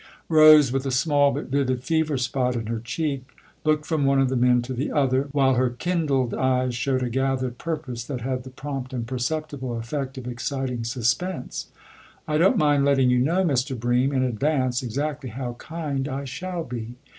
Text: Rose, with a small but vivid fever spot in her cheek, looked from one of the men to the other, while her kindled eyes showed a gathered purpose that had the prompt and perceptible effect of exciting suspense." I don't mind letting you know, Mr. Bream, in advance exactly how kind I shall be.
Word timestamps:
Rose, 0.29 0.71
with 0.71 0.83
a 0.87 0.89
small 0.89 1.31
but 1.31 1.51
vivid 1.51 1.83
fever 1.83 2.17
spot 2.17 2.55
in 2.55 2.65
her 2.65 2.79
cheek, 2.79 3.23
looked 3.63 3.85
from 3.85 4.03
one 4.03 4.19
of 4.19 4.29
the 4.29 4.35
men 4.35 4.63
to 4.63 4.73
the 4.73 4.91
other, 4.91 5.27
while 5.31 5.53
her 5.53 5.69
kindled 5.69 6.33
eyes 6.33 6.73
showed 6.73 7.03
a 7.03 7.09
gathered 7.11 7.59
purpose 7.59 8.03
that 8.05 8.21
had 8.21 8.41
the 8.43 8.49
prompt 8.49 8.93
and 8.93 9.05
perceptible 9.05 9.77
effect 9.77 10.17
of 10.17 10.25
exciting 10.27 10.83
suspense." 10.85 11.67
I 12.27 12.39
don't 12.39 12.57
mind 12.57 12.83
letting 12.83 13.11
you 13.11 13.19
know, 13.19 13.43
Mr. 13.43 13.79
Bream, 13.79 14.11
in 14.11 14.23
advance 14.23 14.81
exactly 14.81 15.29
how 15.29 15.53
kind 15.59 16.07
I 16.07 16.25
shall 16.25 16.63
be. 16.63 16.95